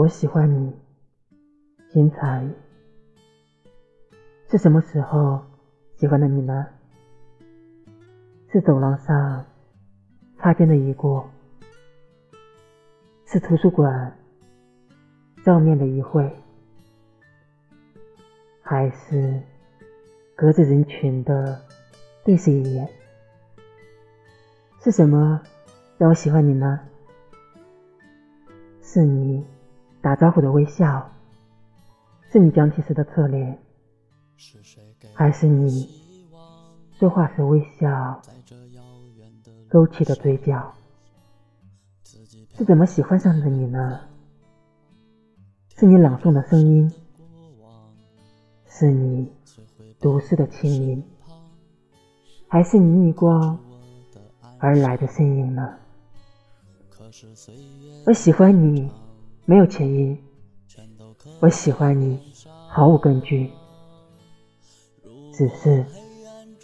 [0.00, 0.72] 我喜欢你，
[1.90, 2.48] 精彩。
[4.48, 5.44] 是什么时候
[5.94, 6.66] 喜欢的你呢？
[8.50, 9.44] 是走廊上
[10.38, 11.28] 擦肩的一过，
[13.26, 14.16] 是图书馆
[15.44, 16.34] 照面的一会，
[18.62, 19.38] 还是
[20.34, 21.60] 隔着人群的
[22.24, 22.88] 对视一眼？
[24.82, 25.42] 是什么
[25.98, 26.80] 让我喜欢你呢？
[28.80, 29.44] 是你
[30.02, 31.10] 打招呼的微笑，
[32.32, 33.58] 是你讲起时的侧脸，
[35.12, 35.88] 还是你
[36.98, 38.22] 说话时微笑
[39.68, 40.72] 勾起的嘴角？
[42.56, 44.00] 是怎么喜欢上的你呢？
[45.76, 46.92] 是你朗诵的声音，
[48.66, 49.30] 是你
[50.00, 51.02] 读诗的轻吟，
[52.48, 53.58] 还是你逆光
[54.58, 55.74] 而来的身影呢？
[58.06, 58.90] 我喜欢你，
[59.50, 60.16] 没有前因。
[61.40, 62.20] 我喜欢你，
[62.68, 63.50] 毫无根据。
[65.32, 65.84] 只是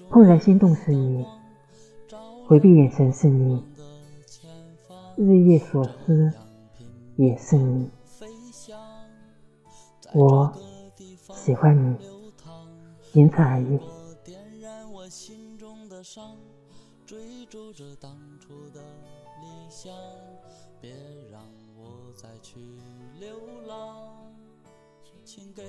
[0.09, 1.27] 怦然心动是你，
[2.47, 3.61] 回避眼神是你，
[5.17, 6.33] 日夜所思
[7.17, 7.91] 也是你。
[10.15, 10.53] 我
[11.35, 11.97] 喜欢你，
[13.13, 13.81] 仅此而已。
[17.05, 18.81] 追逐着当初的
[19.41, 19.93] 理想，
[20.81, 20.93] 别
[21.33, 21.41] 让
[21.77, 21.86] 我
[22.17, 22.59] 再去
[23.21, 24.35] 流浪，
[25.25, 25.63] 请给。